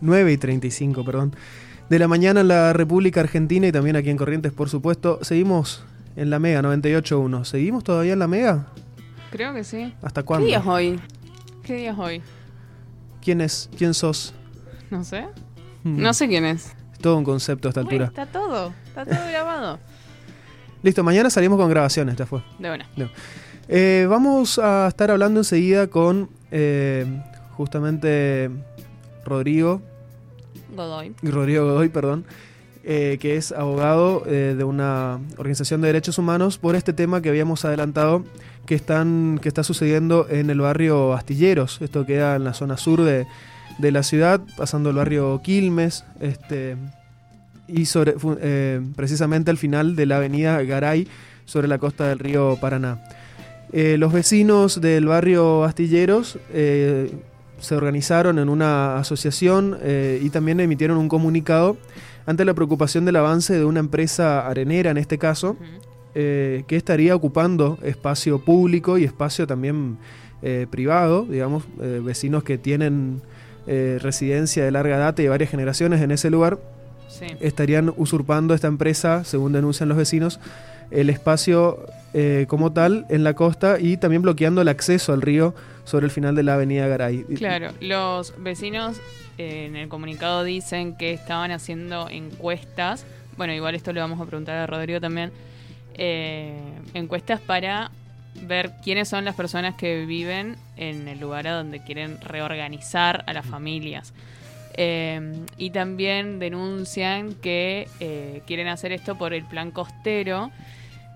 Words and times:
9 0.00 0.32
y 0.32 0.36
35, 0.36 1.04
perdón. 1.04 1.34
De 1.88 1.98
la 1.98 2.08
mañana 2.08 2.40
en 2.40 2.48
la 2.48 2.72
República 2.72 3.20
Argentina 3.20 3.66
y 3.66 3.72
también 3.72 3.96
aquí 3.96 4.10
en 4.10 4.16
Corrientes, 4.16 4.52
por 4.52 4.68
supuesto. 4.68 5.20
Seguimos 5.22 5.84
en 6.16 6.30
la 6.30 6.38
Mega 6.38 6.62
98.1. 6.62 7.44
¿Seguimos 7.44 7.84
todavía 7.84 8.14
en 8.14 8.18
la 8.18 8.26
Mega? 8.26 8.66
Creo 9.30 9.54
que 9.54 9.62
sí. 9.64 9.94
¿Hasta 10.02 10.22
cuándo? 10.22 10.44
¿Qué 10.44 10.48
día 10.48 10.58
es 10.58 10.66
hoy? 10.66 11.00
¿Qué 11.62 11.76
día 11.76 11.92
es 11.92 11.98
hoy? 11.98 12.22
¿Quién 13.22 13.40
es? 13.40 13.68
¿Quién 13.76 13.94
sos? 13.94 14.34
No 14.90 15.04
sé. 15.04 15.26
Mm. 15.84 16.00
No 16.02 16.12
sé 16.14 16.28
quién 16.28 16.44
es. 16.44 16.74
Es 16.92 16.98
todo 17.00 17.16
un 17.18 17.24
concepto 17.24 17.68
a 17.68 17.70
esta 17.70 17.80
Uy, 17.82 17.86
altura. 17.86 18.06
está 18.06 18.26
todo. 18.26 18.72
Está 18.86 19.04
todo 19.04 19.26
grabado. 19.30 19.78
Listo, 20.82 21.02
mañana 21.04 21.30
salimos 21.30 21.58
con 21.58 21.68
grabaciones, 21.68 22.16
ya 22.16 22.26
fue. 22.26 22.42
De 22.58 22.70
una. 22.72 22.86
Eh, 23.68 24.06
vamos 24.08 24.58
a 24.58 24.86
estar 24.88 25.10
hablando 25.10 25.40
enseguida 25.40 25.88
con 25.88 26.30
eh, 26.52 27.04
justamente 27.56 28.50
Rodrigo, 29.26 29.82
Godoy. 30.74 31.14
Rodrigo 31.22 31.64
Godoy, 31.64 31.88
perdón, 31.90 32.24
eh, 32.84 33.18
que 33.20 33.36
es 33.36 33.52
abogado 33.52 34.22
eh, 34.26 34.54
de 34.56 34.64
una 34.64 35.20
organización 35.36 35.80
de 35.80 35.88
derechos 35.88 36.18
humanos 36.18 36.58
por 36.58 36.76
este 36.76 36.92
tema 36.92 37.20
que 37.20 37.28
habíamos 37.28 37.64
adelantado 37.64 38.24
que, 38.64 38.74
están, 38.74 39.38
que 39.42 39.48
está 39.48 39.62
sucediendo 39.62 40.26
en 40.30 40.50
el 40.50 40.60
barrio 40.60 41.12
Astilleros. 41.12 41.80
Esto 41.82 42.06
queda 42.06 42.36
en 42.36 42.44
la 42.44 42.54
zona 42.54 42.76
sur 42.76 43.02
de, 43.02 43.26
de 43.78 43.92
la 43.92 44.02
ciudad, 44.02 44.40
pasando 44.56 44.90
el 44.90 44.96
barrio 44.96 45.40
Quilmes, 45.42 46.04
este, 46.20 46.76
y 47.68 47.86
sobre, 47.86 48.14
eh, 48.40 48.80
precisamente 48.94 49.50
al 49.50 49.58
final 49.58 49.96
de 49.96 50.06
la 50.06 50.16
avenida 50.16 50.62
Garay, 50.62 51.08
sobre 51.44 51.68
la 51.68 51.78
costa 51.78 52.08
del 52.08 52.18
río 52.18 52.56
Paraná. 52.60 53.02
Eh, 53.72 53.96
los 53.98 54.12
vecinos 54.12 54.80
del 54.80 55.06
barrio 55.06 55.64
Astilleros 55.64 56.38
eh, 56.52 57.12
se 57.58 57.74
organizaron 57.74 58.38
en 58.38 58.48
una 58.48 58.98
asociación 58.98 59.78
eh, 59.82 60.20
y 60.22 60.30
también 60.30 60.60
emitieron 60.60 60.98
un 60.98 61.08
comunicado 61.08 61.76
ante 62.26 62.44
la 62.44 62.54
preocupación 62.54 63.04
del 63.04 63.16
avance 63.16 63.54
de 63.54 63.64
una 63.64 63.80
empresa 63.80 64.46
arenera, 64.46 64.90
en 64.90 64.96
este 64.96 65.16
caso, 65.18 65.56
eh, 66.14 66.64
que 66.66 66.76
estaría 66.76 67.14
ocupando 67.14 67.78
espacio 67.82 68.40
público 68.40 68.98
y 68.98 69.04
espacio 69.04 69.46
también 69.46 69.98
eh, 70.42 70.66
privado, 70.70 71.24
digamos, 71.24 71.64
vecinos 71.76 72.42
que 72.44 72.58
tienen 72.58 73.22
residencia 73.66 74.64
de 74.64 74.70
larga 74.70 74.96
data 74.96 75.22
y 75.22 75.28
varias 75.28 75.50
generaciones 75.50 76.00
en 76.00 76.12
ese 76.12 76.30
lugar, 76.30 76.58
Sí. 77.08 77.26
estarían 77.40 77.92
usurpando 77.96 78.52
esta 78.54 78.66
empresa, 78.68 79.24
según 79.24 79.52
denuncian 79.52 79.88
los 79.88 79.96
vecinos, 79.98 80.38
el 80.90 81.10
espacio 81.10 81.86
eh, 82.14 82.46
como 82.48 82.72
tal 82.72 83.04
en 83.08 83.24
la 83.24 83.34
costa 83.34 83.78
y 83.78 83.96
también 83.96 84.22
bloqueando 84.22 84.62
el 84.62 84.68
acceso 84.68 85.12
al 85.12 85.22
río 85.22 85.54
sobre 85.84 86.06
el 86.06 86.10
final 86.10 86.34
de 86.34 86.42
la 86.42 86.54
avenida 86.54 86.86
Garay. 86.86 87.24
Claro, 87.36 87.72
los 87.80 88.34
vecinos 88.38 88.98
eh, 89.38 89.66
en 89.66 89.76
el 89.76 89.88
comunicado 89.88 90.42
dicen 90.42 90.96
que 90.96 91.12
estaban 91.12 91.50
haciendo 91.50 92.08
encuestas. 92.08 93.04
Bueno, 93.36 93.52
igual 93.52 93.74
esto 93.74 93.92
le 93.92 94.00
vamos 94.00 94.20
a 94.20 94.24
preguntar 94.24 94.56
a 94.56 94.66
Rodrigo 94.66 95.00
también. 95.00 95.30
eh, 95.98 96.58
encuestas 96.94 97.40
para 97.40 97.90
ver 98.42 98.72
quiénes 98.82 99.08
son 99.08 99.24
las 99.24 99.34
personas 99.34 99.74
que 99.76 100.04
viven 100.04 100.56
en 100.76 101.08
el 101.08 101.20
lugar 101.20 101.46
a 101.48 101.56
donde 101.56 101.82
quieren 101.82 102.20
reorganizar 102.20 103.24
a 103.26 103.32
las 103.32 103.46
familias. 103.46 104.12
Eh, 104.78 105.32
y 105.56 105.70
también 105.70 106.38
denuncian 106.38 107.32
que 107.34 107.88
eh, 108.00 108.42
quieren 108.46 108.68
hacer 108.68 108.92
esto 108.92 109.16
por 109.16 109.32
el 109.32 109.44
plan 109.44 109.70
costero 109.70 110.50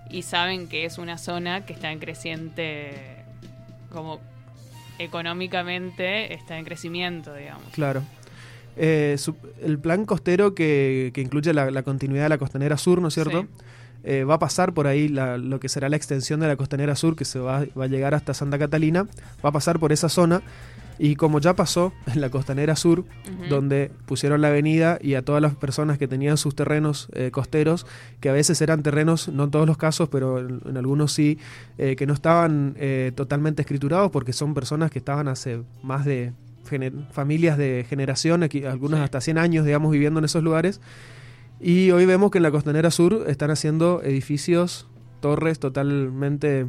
y 0.09 0.23
saben 0.23 0.67
que 0.67 0.85
es 0.85 0.97
una 0.97 1.17
zona 1.19 1.63
que 1.65 1.73
está 1.73 1.91
en 1.91 1.99
creciente, 1.99 3.17
como 3.91 4.19
económicamente 4.99 6.33
está 6.33 6.57
en 6.57 6.65
crecimiento, 6.65 7.33
digamos. 7.33 7.63
Claro. 7.71 8.01
Eh, 8.77 9.15
su- 9.17 9.35
el 9.61 9.77
plan 9.79 10.05
costero 10.05 10.55
que, 10.55 11.11
que 11.13 11.21
incluye 11.21 11.53
la, 11.53 11.69
la 11.71 11.83
continuidad 11.83 12.23
de 12.23 12.29
la 12.29 12.37
costanera 12.37 12.77
sur, 12.77 13.01
¿no 13.01 13.09
es 13.09 13.13
cierto? 13.13 13.41
Sí. 13.41 13.47
Eh, 14.03 14.23
va 14.23 14.35
a 14.35 14.39
pasar 14.39 14.73
por 14.73 14.87
ahí 14.87 15.07
la- 15.07 15.37
lo 15.37 15.59
que 15.59 15.69
será 15.69 15.89
la 15.89 15.97
extensión 15.97 16.39
de 16.39 16.47
la 16.47 16.55
costanera 16.55 16.95
sur, 16.95 17.15
que 17.15 17.25
se 17.25 17.37
va, 17.39 17.65
va 17.79 17.83
a 17.85 17.87
llegar 17.87 18.15
hasta 18.15 18.33
Santa 18.33 18.57
Catalina, 18.57 19.03
va 19.45 19.49
a 19.49 19.51
pasar 19.51 19.79
por 19.79 19.91
esa 19.91 20.09
zona. 20.09 20.41
Y 21.03 21.15
como 21.15 21.39
ya 21.39 21.55
pasó 21.55 21.93
en 22.13 22.21
la 22.21 22.29
costanera 22.29 22.75
sur, 22.75 23.05
donde 23.49 23.89
pusieron 24.05 24.39
la 24.41 24.49
avenida 24.49 24.99
y 25.01 25.15
a 25.15 25.23
todas 25.25 25.41
las 25.41 25.55
personas 25.55 25.97
que 25.97 26.07
tenían 26.07 26.37
sus 26.37 26.53
terrenos 26.53 27.07
eh, 27.13 27.31
costeros, 27.31 27.87
que 28.19 28.29
a 28.29 28.33
veces 28.33 28.61
eran 28.61 28.83
terrenos, 28.83 29.27
no 29.27 29.45
en 29.45 29.49
todos 29.51 29.65
los 29.65 29.77
casos, 29.77 30.09
pero 30.09 30.37
en, 30.37 30.61
en 30.63 30.77
algunos 30.77 31.11
sí, 31.11 31.39
eh, 31.79 31.95
que 31.95 32.05
no 32.05 32.13
estaban 32.13 32.75
eh, 32.77 33.11
totalmente 33.15 33.63
escriturados 33.63 34.11
porque 34.11 34.31
son 34.31 34.53
personas 34.53 34.91
que 34.91 34.99
estaban 34.99 35.27
hace 35.27 35.63
más 35.81 36.05
de 36.05 36.33
familias 37.11 37.57
de 37.57 37.83
generación, 37.89 38.43
aquí, 38.43 38.63
algunas 38.65 38.99
Sí. 38.99 39.03
hasta 39.05 39.21
100 39.21 39.39
años, 39.39 39.65
digamos, 39.65 39.91
viviendo 39.91 40.19
en 40.19 40.25
esos 40.25 40.43
lugares. 40.43 40.81
Y 41.59 41.89
hoy 41.89 42.05
vemos 42.05 42.29
que 42.29 42.37
en 42.37 42.43
la 42.43 42.51
costanera 42.51 42.91
sur 42.91 43.25
están 43.27 43.49
haciendo 43.49 44.01
edificios, 44.03 44.87
torres 45.19 45.57
totalmente, 45.59 46.67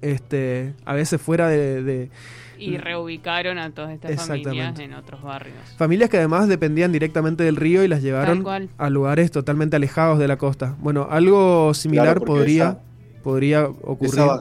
este, 0.00 0.74
a 0.84 0.94
veces 0.94 1.20
fuera 1.20 1.48
de- 1.48 1.82
de, 1.82 2.10
Y 2.58 2.76
reubicaron 2.76 3.58
a 3.58 3.70
todas 3.70 3.92
estas 3.92 4.26
familias 4.26 4.78
en 4.78 4.94
otros 4.94 5.22
barrios. 5.22 5.56
Familias 5.76 6.10
que 6.10 6.18
además 6.18 6.48
dependían 6.48 6.92
directamente 6.92 7.44
del 7.44 7.56
río 7.56 7.84
y 7.84 7.88
las 7.88 8.02
llevaron 8.02 8.44
a 8.78 8.90
lugares 8.90 9.30
totalmente 9.30 9.76
alejados 9.76 10.18
de 10.18 10.28
la 10.28 10.36
costa. 10.38 10.74
Bueno, 10.80 11.06
algo 11.10 11.72
similar 11.74 12.06
Claro, 12.06 12.24
podría, 12.24 12.64
esa- 12.64 12.78
podría 13.22 13.66
ocurrir. 13.66 14.14
Esa 14.20 14.40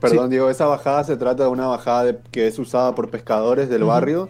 Perdón, 0.00 0.30
Diego, 0.30 0.50
esa 0.50 0.66
bajada 0.66 1.04
se 1.04 1.16
trata 1.16 1.44
de 1.44 1.48
una 1.48 1.66
bajada 1.68 2.04
de- 2.04 2.18
que 2.32 2.48
es 2.48 2.58
usada 2.58 2.92
por 2.94 3.08
pescadores 3.08 3.68
del 3.68 3.84
barrio. 3.84 4.28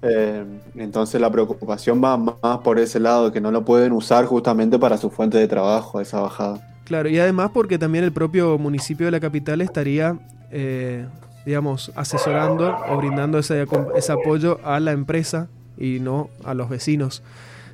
eh, 0.00 0.44
entonces 0.76 1.20
la 1.20 1.28
preocupación 1.28 2.00
va 2.02 2.16
más 2.16 2.58
por 2.62 2.78
ese 2.78 3.00
lado, 3.00 3.32
que 3.32 3.40
no 3.40 3.50
lo 3.50 3.64
pueden 3.64 3.90
usar 3.90 4.26
justamente 4.26 4.78
para 4.78 4.96
su 4.96 5.10
fuente 5.10 5.38
de 5.38 5.48
trabajo, 5.48 6.00
esa 6.00 6.20
bajada. 6.20 6.60
Claro, 6.84 7.08
y 7.08 7.18
además 7.18 7.50
porque 7.52 7.78
también 7.80 8.04
el 8.04 8.12
propio 8.12 8.58
municipio 8.58 9.06
de 9.06 9.10
la 9.10 9.18
capital 9.18 9.60
estaría, 9.60 10.16
eh, 10.52 11.04
digamos, 11.48 11.90
asesorando 11.96 12.76
o 12.90 12.96
brindando 12.98 13.38
ese, 13.38 13.64
ese 13.96 14.12
apoyo 14.12 14.60
a 14.64 14.80
la 14.80 14.92
empresa 14.92 15.48
y 15.78 15.98
no 15.98 16.28
a 16.44 16.52
los 16.52 16.68
vecinos 16.68 17.22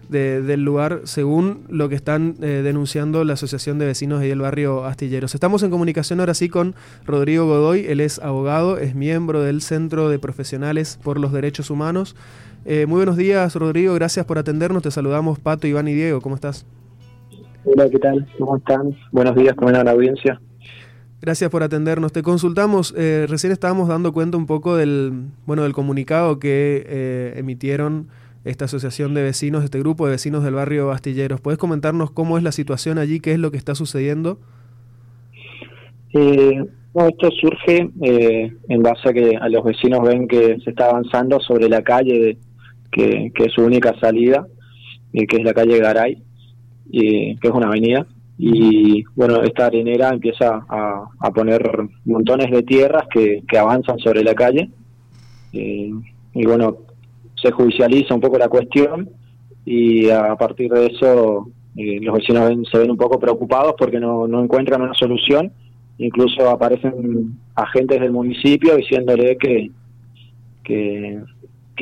de- 0.09 0.43
del 0.43 0.63
lugar, 0.63 1.01
según 1.05 1.65
lo 1.69 1.89
que 1.89 1.97
están 1.97 2.37
eh, 2.41 2.61
denunciando 2.63 3.25
la 3.25 3.33
Asociación 3.33 3.81
de 3.81 3.87
Vecinos 3.87 4.23
y 4.23 4.31
el 4.31 4.41
barrio 4.41 4.85
Astilleros. 4.85 5.35
Estamos 5.35 5.65
en 5.65 5.71
comunicación 5.71 6.21
ahora 6.21 6.35
sí 6.35 6.49
con 6.49 6.77
Rodrigo 7.05 7.47
Godoy, 7.47 7.87
él 7.87 7.99
es 8.01 8.21
abogado, 8.21 8.79
es 8.79 8.95
miembro 8.95 9.43
del 9.43 9.61
Centro 9.61 10.09
de 10.09 10.21
Profesionales 10.21 11.01
por 11.03 11.19
los 11.19 11.33
Derechos 11.33 11.69
Humanos. 11.69 12.15
Eh, 12.67 12.87
muy 12.87 12.99
buenos 12.99 13.17
días, 13.17 13.57
Rodrigo, 13.57 13.93
gracias 13.95 14.25
por 14.25 14.39
atendernos, 14.39 14.85
te 14.85 14.91
saludamos 14.93 15.41
Pato, 15.41 15.67
Iván 15.67 15.89
y 15.89 15.95
Diego, 15.95 16.21
¿cómo 16.21 16.37
estás? 16.37 16.65
Hola, 17.65 17.89
¿qué 17.91 17.99
tal? 17.99 18.25
¿Cómo 18.39 18.57
están? 18.59 18.95
Buenos 19.11 19.35
días, 19.35 19.55
¿cómo 19.57 19.69
anda 19.69 19.83
la 19.83 19.91
audiencia? 19.91 20.41
Gracias 21.25 21.49
por 21.51 21.63
atendernos. 21.63 22.13
Te 22.13 22.23
consultamos, 22.23 22.95
eh, 22.99 23.25
recién 23.27 23.51
estábamos 23.51 23.89
dando 23.89 24.13
cuenta 24.13 24.37
un 24.37 24.45
poco 24.45 24.77
del, 24.77 25.29
bueno, 25.47 25.63
del 25.63 25.73
comunicado 25.73 26.39
que 26.39 26.85
eh, 26.87 27.33
emitieron 27.39 28.09
esta 28.45 28.67
asociación 28.67 29.15
de 29.15 29.23
vecinos, 29.23 29.65
este 29.65 29.79
grupo 29.79 30.05
de 30.05 30.11
vecinos 30.13 30.45
del 30.45 30.53
barrio 30.53 30.89
Bastilleros. 30.89 31.41
¿Puedes 31.41 31.57
comentarnos 31.59 32.11
cómo 32.11 32.37
es 32.37 32.45
la 32.45 32.53
situación 32.53 32.99
allí, 32.99 33.21
qué 33.21 33.33
es 33.33 33.39
lo 33.39 33.51
que 33.51 33.57
está 33.57 33.75
sucediendo? 33.75 34.39
Eh, 36.13 36.63
esto 36.93 37.31
surge 37.41 37.89
eh, 38.03 38.53
en 38.69 38.83
base 38.83 39.09
a 39.09 39.13
que 39.15 39.35
a 39.41 39.49
los 39.49 39.65
vecinos 39.65 40.01
ven 40.07 40.29
que 40.29 40.59
se 40.63 40.69
está 40.69 40.91
avanzando 40.91 41.41
sobre 41.41 41.71
la 41.71 41.81
calle, 41.81 42.19
de- 42.21 42.39
que, 42.93 43.33
que 43.35 43.45
es 43.47 43.53
su 43.55 43.63
única 43.65 43.99
salida, 43.99 44.47
eh, 45.15 45.27
que 45.27 45.39
es 45.39 45.43
la 45.43 45.55
calle 45.55 45.79
Garay, 45.79 46.23
y, 46.91 47.35
que 47.37 47.49
es 47.49 47.55
una 47.55 47.69
avenida. 47.69 48.07
Y 48.37 49.05
bueno, 49.15 49.43
esta 49.43 49.67
arenera 49.67 50.09
empieza 50.11 50.65
a, 50.69 51.05
a 51.21 51.31
poner 51.31 51.63
montones 52.05 52.51
de 52.51 52.63
tierras 52.65 53.05
que, 53.13 53.43
que 53.47 53.59
avanzan 53.59 53.99
sobre 53.99 54.25
la 54.25 54.35
calle. 54.35 54.71
Eh, 55.53 55.91
y 56.35 56.45
bueno, 56.47 56.79
se 57.41 57.53
judicializa 57.53 58.15
un 58.15 58.21
poco 58.21 58.37
la 58.39 58.49
cuestión 58.49 59.09
y 59.65 60.11
a 60.11 60.35
partir 60.37 60.71
de 60.73 60.87
eso 60.87 61.49
eh, 61.77 62.01
los 62.01 62.15
vecinos 62.17 62.49
ven- 62.49 62.65
se 62.65 62.79
ven 62.79 62.91
un 62.91 62.97
poco 62.97 63.21
preocupados 63.21 63.75
porque 63.79 64.01
no, 64.01 64.27
no 64.27 64.43
encuentran 64.43 64.83
una 64.83 64.95
solución. 64.95 65.53
Incluso 65.99 66.51
aparecen 66.51 67.39
agentes 67.55 68.01
del 68.01 68.11
municipio 68.11 68.75
diciéndole 68.75 69.37
que, 69.39 69.71
que, 70.65 71.23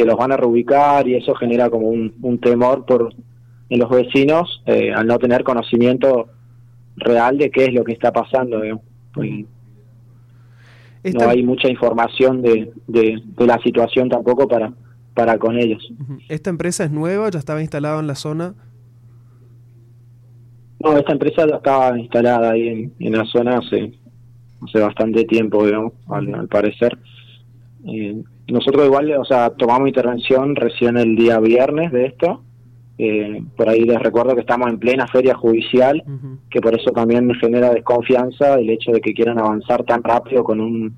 los 0.05 0.17
van 0.17 0.33
a 0.33 0.37
reubicar 0.37 1.09
y 1.09 1.15
eso 1.15 1.35
genera 1.35 1.71
como 1.71 1.89
un, 1.89 2.13
un 2.21 2.39
temor 2.39 2.85
por 2.85 3.15
en 3.71 3.79
los 3.79 3.89
vecinos 3.89 4.63
eh, 4.67 4.93
al 4.93 5.07
no 5.07 5.19
tener 5.19 5.43
conocimiento 5.45 6.29
real 6.97 7.39
de 7.39 7.51
qué 7.51 7.65
es 7.65 7.75
lo 7.75 7.85
que 7.85 7.93
está 7.93 8.13
pasando. 8.13 8.63
Esta, 11.03 11.25
no 11.25 11.31
hay 11.31 11.43
mucha 11.43 11.69
información 11.69 12.43
de, 12.43 12.73
de, 12.87 13.21
de 13.25 13.47
la 13.47 13.59
situación 13.59 14.09
tampoco 14.09 14.47
para, 14.47 14.73
para 15.15 15.37
con 15.39 15.59
ellos. 15.59 15.93
¿Esta 16.29 16.51
empresa 16.51 16.85
es 16.85 16.91
nueva? 16.91 17.29
¿Ya 17.31 17.39
estaba 17.41 17.61
instalada 17.61 17.99
en 18.01 18.07
la 18.07 18.15
zona? 18.15 18.55
No, 20.79 20.97
esta 20.97 21.13
empresa 21.13 21.47
ya 21.49 21.57
estaba 21.57 21.99
instalada 21.99 22.53
ahí 22.53 22.69
en, 22.69 22.93
en 22.99 23.13
la 23.13 23.25
zona 23.25 23.59
hace, 23.59 23.93
hace 24.63 24.79
bastante 24.81 25.25
tiempo, 25.25 25.65
digamos, 25.65 25.93
al, 26.09 26.35
al 26.35 26.49
parecer. 26.49 26.99
Eh, 27.87 28.23
nosotros 28.49 28.87
igual, 28.87 29.13
o 29.13 29.25
sea, 29.25 29.51
tomamos 29.51 29.89
intervención 29.89 30.55
recién 30.55 30.97
el 30.97 31.17
día 31.17 31.39
viernes 31.41 31.91
de 31.93 32.07
esto. 32.07 32.43
Eh, 32.99 33.43
por 33.57 33.69
ahí 33.69 33.85
les 33.85 33.99
recuerdo 33.99 34.35
que 34.35 34.43
estamos 34.43 34.69
en 34.71 34.79
plena 34.79 35.07
feria 35.07 35.35
judicial, 35.35 36.03
que 36.51 36.61
por 36.61 36.75
eso 36.75 36.91
también 36.91 37.27
me 37.27 37.35
genera 37.35 37.71
desconfianza 37.71 38.55
el 38.55 38.71
hecho 38.71 38.93
de 38.93 39.01
que 39.01 39.15
quieran 39.15 39.39
avanzar 39.39 39.85
tan 39.85 40.03
rápido 40.03 40.45
con 40.45 40.61
un 40.61 40.95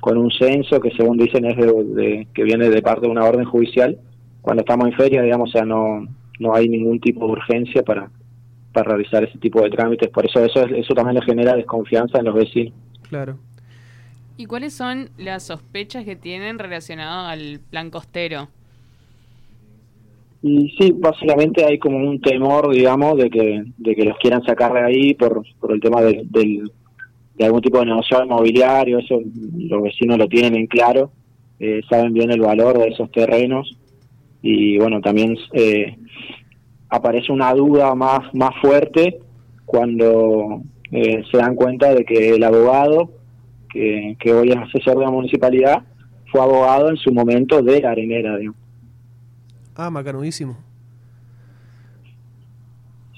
con 0.00 0.16
un 0.16 0.30
censo 0.30 0.80
que 0.80 0.90
según 0.92 1.18
dicen 1.18 1.44
es 1.44 1.56
de, 1.56 2.26
que 2.34 2.42
viene 2.42 2.70
de 2.70 2.82
parte 2.82 3.02
de 3.02 3.12
una 3.12 3.24
orden 3.24 3.44
judicial. 3.44 3.98
Cuando 4.40 4.62
estamos 4.62 4.86
en 4.86 4.94
feria, 4.94 5.20
digamos, 5.20 5.50
o 5.50 5.52
sea, 5.52 5.66
no, 5.66 6.08
no 6.38 6.54
hay 6.54 6.70
ningún 6.70 6.98
tipo 7.00 7.26
de 7.26 7.32
urgencia 7.32 7.82
para, 7.82 8.10
para 8.72 8.92
realizar 8.92 9.22
ese 9.24 9.38
tipo 9.38 9.60
de 9.60 9.68
trámites. 9.68 10.08
Por 10.08 10.24
eso 10.24 10.42
eso, 10.42 10.64
eso 10.64 10.94
también 10.94 11.16
le 11.16 11.22
genera 11.22 11.54
desconfianza 11.54 12.18
en 12.18 12.24
los 12.24 12.34
vecinos. 12.34 12.72
Claro. 13.10 13.36
¿Y 14.38 14.46
cuáles 14.46 14.72
son 14.72 15.10
las 15.18 15.42
sospechas 15.42 16.06
que 16.06 16.16
tienen 16.16 16.58
relacionado 16.58 17.28
al 17.28 17.60
plan 17.68 17.90
costero? 17.90 18.48
Y 20.42 20.70
sí, 20.78 20.94
básicamente 20.96 21.64
hay 21.64 21.78
como 21.78 21.98
un 21.98 22.20
temor, 22.20 22.72
digamos, 22.72 23.16
de 23.18 23.28
que, 23.28 23.62
de 23.76 23.94
que 23.94 24.04
los 24.04 24.16
quieran 24.18 24.42
sacar 24.42 24.72
de 24.72 24.80
ahí 24.80 25.14
por, 25.14 25.42
por 25.60 25.72
el 25.72 25.80
tema 25.80 26.00
de, 26.00 26.22
del, 26.30 26.70
de 27.40 27.44
algún 27.44 27.60
tipo 27.60 27.78
de 27.78 27.86
negocio 27.86 28.24
inmobiliario, 28.24 28.98
eso 28.98 29.18
los 29.58 29.82
vecinos 29.82 30.18
lo 30.18 30.28
tienen 30.28 30.54
en 30.56 30.66
claro, 30.66 31.10
eh, 31.58 31.80
saben 31.88 32.12
bien 32.12 32.30
el 32.30 32.40
valor 32.40 32.78
de 32.78 32.88
esos 32.88 33.10
terrenos 33.10 33.78
y 34.42 34.78
bueno, 34.78 35.00
también 35.00 35.36
eh, 35.52 35.96
aparece 36.88 37.32
una 37.32 37.52
duda 37.54 37.94
más, 37.94 38.34
más 38.34 38.50
fuerte 38.62 39.18
cuando 39.66 40.62
eh, 40.90 41.22
se 41.30 41.36
dan 41.36 41.54
cuenta 41.54 41.94
de 41.94 42.04
que 42.04 42.30
el 42.30 42.42
abogado 42.42 43.10
que, 43.70 44.16
que 44.18 44.32
hoy 44.32 44.50
es 44.50 44.56
asesor 44.56 44.98
de 44.98 45.04
la 45.04 45.10
municipalidad 45.10 45.82
fue 46.32 46.40
abogado 46.40 46.90
en 46.90 46.96
su 46.96 47.12
momento 47.12 47.62
de 47.62 47.80
la 47.80 47.90
arenera. 47.90 48.38
Ah, 49.76 49.90
macanudísimo. 49.90 50.56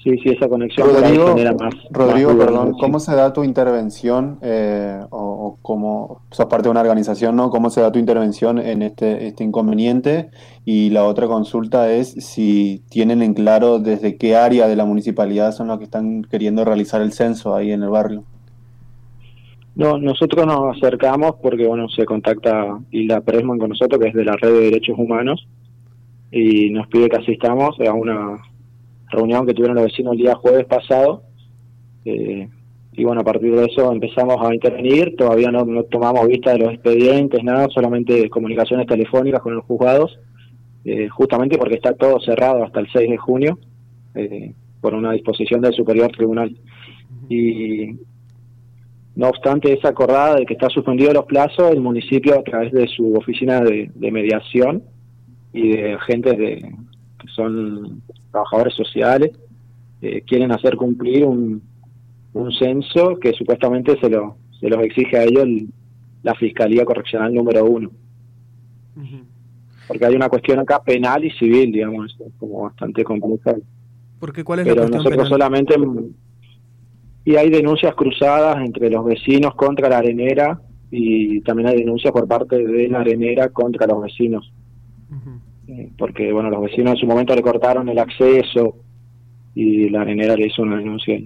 Sí, 0.03 0.17
sí, 0.17 0.31
esa 0.31 0.49
conexión 0.49 0.89
Rodrigo, 0.89 1.27
genera 1.27 1.53
más. 1.53 1.73
Rodrigo, 1.89 2.37
perdón, 2.37 2.73
¿cómo 2.77 2.99
se 2.99 3.15
da 3.15 3.31
tu 3.31 3.45
intervención 3.45 4.37
eh, 4.41 4.99
o, 5.11 5.57
cómo 5.61 6.23
sos 6.29 6.47
parte 6.47 6.63
de 6.63 6.71
una 6.71 6.81
organización, 6.81 7.37
¿no? 7.37 7.49
¿Cómo 7.49 7.69
se 7.69 7.79
da 7.79 7.89
tu 7.89 7.99
intervención 7.99 8.59
en 8.59 8.81
este, 8.81 9.27
este 9.27 9.45
inconveniente? 9.45 10.29
Y 10.65 10.89
la 10.89 11.05
otra 11.05 11.27
consulta 11.27 11.89
es 11.89 12.11
si 12.11 12.83
tienen 12.89 13.21
en 13.21 13.33
claro 13.33 13.79
desde 13.79 14.17
qué 14.17 14.35
área 14.35 14.67
de 14.67 14.75
la 14.75 14.83
municipalidad 14.83 15.53
son 15.53 15.67
los 15.67 15.77
que 15.77 15.85
están 15.85 16.23
queriendo 16.23 16.65
realizar 16.65 17.01
el 17.01 17.13
censo 17.13 17.55
ahí 17.55 17.71
en 17.71 17.83
el 17.83 17.89
barrio. 17.89 18.25
No, 19.75 19.97
nosotros 19.97 20.45
nos 20.45 20.75
acercamos 20.75 21.35
porque, 21.41 21.65
bueno, 21.65 21.87
se 21.87 22.03
contacta 22.03 22.77
Hilda 22.91 23.21
Presman 23.21 23.57
con 23.57 23.69
nosotros, 23.69 24.01
que 24.01 24.09
es 24.09 24.13
de 24.13 24.25
la 24.25 24.35
Red 24.35 24.51
de 24.51 24.59
Derechos 24.65 24.95
Humanos, 24.99 25.47
y 26.35 26.71
nos 26.71 26.87
pide 26.87 27.09
que 27.09 27.17
asistamos 27.17 27.79
a 27.79 27.93
una 27.93 28.41
reunión 29.11 29.45
que 29.45 29.53
tuvieron 29.53 29.75
los 29.75 29.85
vecinos 29.85 30.13
el 30.13 30.17
día 30.17 30.33
jueves 30.33 30.65
pasado. 30.65 31.21
Eh, 32.05 32.49
y 32.93 33.03
bueno, 33.03 33.21
a 33.21 33.23
partir 33.23 33.55
de 33.55 33.65
eso 33.65 33.91
empezamos 33.91 34.37
a 34.41 34.51
intervenir, 34.51 35.15
todavía 35.15 35.51
no, 35.51 35.83
tomamos 35.83 36.27
vista 36.27 36.51
de 36.51 36.57
los 36.57 36.73
expedientes, 36.73 37.43
nada, 37.43 37.67
solamente 37.69 38.31
comunicaciones 38.31 38.87
telefónicas 38.87 39.41
con 39.41 39.53
los 39.53 39.63
juzgados, 39.65 40.19
eh, 40.85 41.07
justamente 41.07 41.59
porque 41.59 41.75
está 41.75 41.93
todo 41.93 42.19
cerrado 42.19 42.63
hasta 42.63 42.79
el 42.79 42.87
6 42.91 43.11
de 43.11 43.17
junio 43.17 43.59
eh, 44.15 44.53
por 44.81 44.95
una 44.95 45.11
disposición 45.11 45.61
del 45.61 45.73
Superior 45.73 46.11
Tribunal. 46.11 46.57
Y 47.29 47.91
no 49.15 49.27
obstante 49.29 49.71
esa 49.71 49.89
acordada 49.89 50.37
de 50.37 50.47
que 50.47 50.53
está 50.53 50.69
suspendido 50.69 51.13
los 51.13 51.25
plazos, 51.25 51.71
el 51.71 51.79
municipio 51.79 52.39
a 52.39 52.43
través 52.43 52.71
de 52.71 52.87
su 52.87 53.13
oficina 53.13 53.61
de 53.61 54.11
mediación 54.11 54.81
y 55.53 55.69
de 55.69 55.93
agentes 55.93 56.37
de, 56.37 56.75
que 57.19 57.27
son 57.27 58.01
trabajadores 58.31 58.73
sociales, 58.73 59.31
eh, 60.01 60.21
quieren 60.27 60.51
hacer 60.51 60.75
cumplir 60.75 61.23
un, 61.23 61.61
un 62.33 62.51
censo 62.51 63.17
que 63.19 63.31
supuestamente 63.33 63.97
se, 63.99 64.09
lo, 64.09 64.35
se 64.59 64.67
los 64.67 64.83
exige 64.83 65.17
a 65.17 65.23
ellos 65.23 65.47
la 66.23 66.33
Fiscalía 66.35 66.83
Correccional 66.83 67.33
número 67.33 67.63
uno. 67.65 67.91
Porque 69.87 70.05
hay 70.05 70.15
una 70.15 70.29
cuestión 70.29 70.59
acá 70.59 70.81
penal 70.81 71.25
y 71.25 71.31
civil, 71.31 71.71
digamos, 71.71 72.17
como 72.39 72.63
bastante 72.63 73.03
complicada. 73.03 73.57
Porque 74.19 74.43
¿cuál 74.43 74.59
es 74.59 74.65
Pero 74.65 74.75
la 74.75 74.81
cuestión 74.81 75.03
nosotros 75.03 75.29
solamente... 75.29 75.75
Y 77.25 77.35
hay 77.35 77.49
denuncias 77.49 77.93
cruzadas 77.95 78.57
entre 78.65 78.89
los 78.89 79.05
vecinos 79.05 79.55
contra 79.55 79.89
la 79.89 79.99
arenera 79.99 80.59
y 80.91 81.41
también 81.41 81.69
hay 81.69 81.77
denuncias 81.77 82.11
por 82.11 82.27
parte 82.27 82.65
de 82.65 82.87
la 82.89 82.99
arenera 82.99 83.49
contra 83.49 83.87
los 83.87 84.01
vecinos. 84.01 84.51
Eh, 85.67 85.91
porque 85.97 86.31
bueno, 86.31 86.49
los 86.49 86.61
vecinos 86.61 86.93
en 86.93 86.97
su 86.97 87.05
momento 87.05 87.35
le 87.35 87.41
cortaron 87.41 87.87
el 87.87 87.97
acceso 87.97 88.77
y 89.55 89.89
la 89.89 90.01
arenera 90.01 90.35
le 90.35 90.47
hizo 90.47 90.61
una 90.61 90.77
denuncia. 90.77 91.17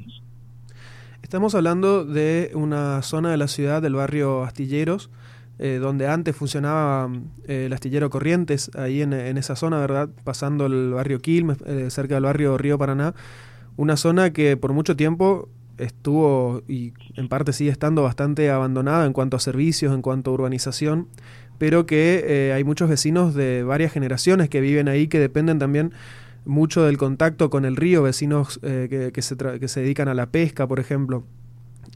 Estamos 1.24 1.56
hablando 1.56 2.06
de 2.06 2.52
una 2.54 3.02
zona 3.02 3.32
de 3.32 3.38
la 3.38 3.48
ciudad, 3.48 3.82
del 3.82 3.96
barrio 3.96 4.44
Astilleros, 4.44 5.10
eh, 5.60 5.80
donde 5.82 6.08
antes 6.08 6.36
funcionaba 6.36 7.10
eh, 7.48 7.66
el 7.66 7.74
astillero 7.74 8.10
Corrientes, 8.10 8.70
ahí 8.76 9.02
en, 9.02 9.14
esa 9.14 9.56
zona, 9.56 9.80
¿verdad? 9.80 10.10
Pasando 10.24 10.68
el 10.68 10.92
barrio 10.92 11.20
Quilmes, 11.20 11.58
cerca 11.90 12.16
del 12.16 12.26
barrio 12.26 12.58
Río 12.58 12.78
Paraná. 12.78 13.16
Una 13.76 13.98
zona 13.98 14.32
que 14.32 14.56
por 14.56 14.74
mucho 14.74 14.96
tiempo 14.96 15.50
estuvo 15.78 16.64
y 16.68 16.94
en 17.16 17.28
parte 17.28 17.54
sigue 17.54 17.70
estando 17.70 18.04
bastante 18.04 18.50
abandonada 18.50 19.06
en 19.06 19.14
cuanto 19.14 19.38
a 19.38 19.40
servicios, 19.40 19.94
en 19.94 20.02
cuanto 20.02 20.32
a 20.32 20.34
urbanización 20.34 21.08
pero 21.58 21.86
que 21.86 22.24
eh, 22.26 22.54
hay 22.54 22.64
muchos 22.64 22.90
vecinos 22.90 23.34
de 23.34 23.64
varias 23.64 23.92
generaciones 23.92 24.50
que 24.50 24.62
viven 24.62 24.88
ahí, 24.88 25.08
que 25.08 25.20
dependen 25.20 25.60
también 25.60 25.92
mucho 26.46 26.86
del 26.86 26.98
contacto 26.98 27.50
con 27.50 27.66
el 27.66 27.76
río, 27.76 28.04
vecinos 28.04 28.60
eh, 28.64 29.12
que, 29.14 29.22
se 29.22 29.36
que, 29.36 29.68
se 29.68 29.82
dedican 29.82 30.08
a 30.08 30.14
la 30.14 30.28
pesca, 30.28 30.68
por 30.68 30.80
ejemplo. 30.80 31.24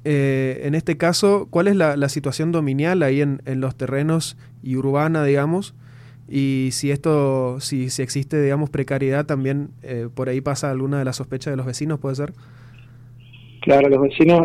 Eh, 0.03 0.61
en 0.63 0.73
este 0.73 0.97
caso, 0.97 1.47
¿cuál 1.49 1.67
es 1.67 1.75
la, 1.75 2.09
situación 2.09 2.51
dominial 2.51 3.03
ahí 3.03 3.21
en, 3.21 3.39
los 3.61 3.75
terrenos 3.75 4.37
y 4.63 4.75
urbana, 4.75 5.23
digamos? 5.23 5.75
Y 6.27 6.69
si 6.71 6.91
esto, 6.91 7.59
si, 7.59 7.89
si 7.89 8.01
existe, 8.01 8.41
digamos, 8.41 8.69
precariedad, 8.69 9.25
también 9.25 9.69
por 10.15 10.29
ahí 10.29 10.41
pasa 10.41 10.71
alguna 10.71 10.97
de 10.97 11.05
las 11.05 11.17
sospechas 11.17 11.51
de 11.51 11.57
los 11.57 11.65
vecinos, 11.65 11.99
¿puede 11.99 12.15
ser? 12.15 12.33
Claro, 13.61 13.89
los 13.89 14.01
vecinos, 14.01 14.41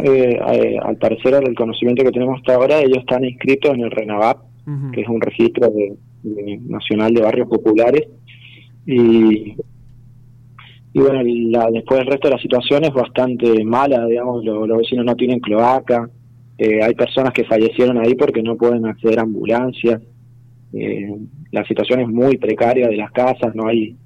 al 0.82 0.96
parecer, 0.96 1.34
el 1.34 1.54
conocimiento 1.54 2.04
que 2.04 2.10
tenemos 2.10 2.38
hasta 2.38 2.54
ahora, 2.54 2.80
ellos 2.80 2.98
están 2.98 3.24
inscritos 3.24 3.72
en 3.72 3.80
el 3.80 3.90
RENAVAP, 3.90 4.38
que 4.92 5.00
es 5.00 5.08
un 5.08 5.20
registro 5.20 5.70
de, 5.70 5.96
nacional 6.66 7.14
de 7.14 7.22
barrios 7.22 7.48
populares. 7.48 8.08
Y, 8.84 9.56
y 10.92 10.98
bueno, 10.98 11.20
la, 11.24 11.70
después 11.70 12.00
el 12.00 12.06
resto 12.06 12.28
de 12.28 12.34
la 12.34 12.40
situación 12.40 12.84
es 12.84 12.92
bastante 12.92 13.64
mala, 13.64 14.06
digamos, 14.06 14.44
los 14.44 14.78
vecinos 14.78 15.04
no 15.04 15.14
tienen 15.14 15.40
cloaca, 15.40 16.08
eh, 16.58 16.82
hay 16.82 16.94
personas 16.94 17.32
que 17.32 17.44
fallecieron 17.44 17.98
ahí 17.98 18.14
porque 18.14 18.42
no 18.42 18.56
pueden 18.56 18.86
acceder 18.86 19.18
a 19.18 19.22
ambulancias, 19.22 20.00
eh, 20.72 21.16
la 21.52 21.64
situación 21.64 22.00
es 22.00 22.08
muy 22.08 22.38
precaria 22.38 22.88
de 22.88 22.96
las 22.96 23.12
casas, 23.12 23.54
no 23.54 23.66
hay, 23.66 23.96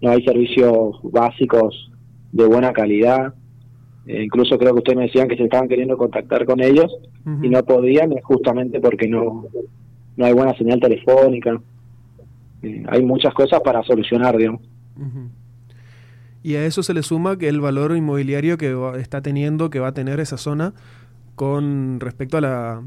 no 0.00 0.10
hay 0.10 0.22
servicios 0.24 0.98
básicos 1.04 1.90
de 2.32 2.46
buena 2.46 2.72
calidad. 2.72 3.34
Eh, 4.06 4.24
incluso 4.24 4.58
creo 4.58 4.72
que 4.72 4.78
ustedes 4.78 4.98
me 4.98 5.04
decían 5.04 5.28
que 5.28 5.36
se 5.36 5.44
estaban 5.44 5.68
queriendo 5.68 5.96
contactar 5.96 6.44
con 6.44 6.60
ellos 6.60 6.92
y 7.40 7.48
no 7.48 7.62
podían 7.62 8.10
justamente 8.22 8.80
porque 8.80 9.06
no, 9.06 9.46
no 10.16 10.26
hay 10.26 10.32
buena 10.32 10.56
señal 10.56 10.80
telefónica. 10.80 11.60
Eh, 12.62 12.84
hay 12.88 13.02
muchas 13.02 13.34
cosas 13.34 13.60
para 13.60 13.82
solucionar, 13.82 14.36
digamos. 14.36 14.60
Y 16.42 16.56
a 16.56 16.64
eso 16.64 16.82
se 16.82 16.94
le 16.94 17.02
suma 17.02 17.38
que 17.38 17.48
el 17.48 17.60
valor 17.60 17.96
inmobiliario 17.96 18.58
que 18.58 18.76
está 18.98 19.20
teniendo, 19.22 19.70
que 19.70 19.80
va 19.80 19.88
a 19.88 19.94
tener 19.94 20.20
esa 20.20 20.36
zona 20.36 20.74
con 21.34 21.98
respecto 22.00 22.36
a 22.36 22.40
la, 22.40 22.82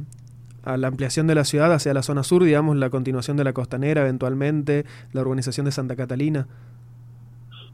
a 0.63 0.77
la 0.77 0.87
ampliación 0.87 1.27
de 1.27 1.35
la 1.35 1.45
ciudad 1.45 1.73
hacia 1.73 1.93
la 1.93 2.03
zona 2.03 2.23
sur, 2.23 2.43
digamos, 2.43 2.75
la 2.75 2.89
continuación 2.89 3.37
de 3.37 3.43
la 3.43 3.53
costanera 3.53 4.01
eventualmente, 4.01 4.85
la 5.13 5.21
urbanización 5.21 5.65
de 5.65 5.71
Santa 5.71 5.95
Catalina. 5.95 6.47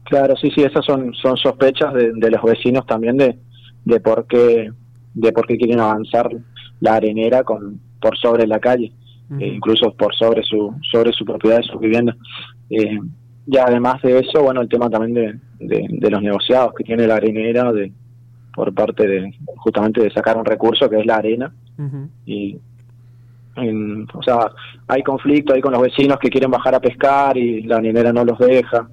Claro, 0.04 0.36
sí, 0.36 0.50
sí, 0.54 0.62
esas 0.62 0.84
son, 0.84 1.14
son 1.14 1.36
sospechas 1.36 1.94
de, 1.94 2.12
de 2.14 2.30
los 2.30 2.42
vecinos 2.42 2.86
también 2.86 3.16
de, 3.16 3.38
de 3.84 4.00
por 4.00 4.26
qué 4.26 4.72
de 5.14 5.32
por 5.32 5.46
qué 5.46 5.58
quieren 5.58 5.80
avanzar 5.80 6.30
la 6.80 6.94
arenera 6.94 7.44
con 7.44 7.80
por 8.00 8.16
sobre 8.18 8.46
la 8.46 8.58
calle. 8.58 8.92
Eh, 9.38 9.46
incluso 9.54 9.92
por 9.92 10.14
sobre 10.14 10.42
su 10.42 10.74
sobre 10.90 11.12
su 11.12 11.24
propiedad 11.24 11.58
de 11.58 11.62
su 11.62 11.78
vivienda. 11.78 12.14
Eh, 12.68 12.98
y 13.46 13.56
además 13.56 14.00
de 14.02 14.18
eso, 14.18 14.42
bueno, 14.42 14.60
el 14.60 14.68
tema 14.68 14.88
también 14.90 15.40
de, 15.58 15.88
de, 15.88 16.10
los 16.10 16.22
negociados 16.22 16.74
que 16.74 16.84
tiene 16.84 17.06
la 17.06 17.16
arenera 17.16 17.72
de 17.72 17.92
por 18.54 18.72
parte 18.74 19.06
de 19.06 19.34
justamente 19.56 20.02
de 20.02 20.10
sacar 20.10 20.36
un 20.36 20.44
recurso 20.44 20.88
que 20.88 21.00
es 21.00 21.06
la 21.06 21.16
arena. 21.16 21.52
Y 22.26 22.58
o 23.54 24.22
sea 24.22 24.50
hay 24.88 25.02
conflicto 25.02 25.52
ahí 25.52 25.60
con 25.60 25.72
los 25.72 25.82
vecinos 25.82 26.18
que 26.18 26.30
quieren 26.30 26.50
bajar 26.50 26.74
a 26.74 26.80
pescar 26.80 27.36
y 27.36 27.62
la 27.62 27.76
arenera 27.76 28.12
no 28.12 28.24
los 28.24 28.38
deja. 28.38 28.88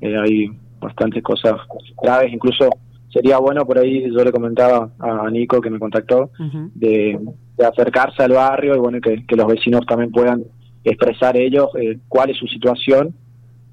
Eh, 0.00 0.16
hay 0.16 0.50
bastantes 0.80 1.22
cosas 1.22 1.54
graves. 2.00 2.32
Incluso 2.32 2.68
sería 3.08 3.38
bueno 3.38 3.64
por 3.64 3.78
ahí 3.78 4.10
yo 4.12 4.22
le 4.22 4.32
comentaba 4.32 4.90
a 4.98 5.30
Nico 5.30 5.60
que 5.60 5.70
me 5.70 5.78
contactó 5.78 6.30
de, 6.74 7.18
acercarse 7.64 8.22
al 8.22 8.32
barrio 8.32 8.74
y 8.74 8.78
bueno 8.78 9.00
que, 9.00 9.24
los 9.36 9.46
vecinos 9.46 9.86
también 9.86 10.10
puedan 10.10 10.44
expresar 10.84 11.36
ellos 11.36 11.68
eh, 11.78 11.98
cuál 12.08 12.30
es 12.30 12.36
su 12.36 12.46
situación 12.46 13.14